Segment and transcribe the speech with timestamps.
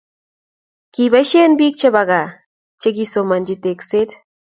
[0.93, 2.29] Kipaishen pik che po kaa
[2.81, 4.09] che kisomachi tekset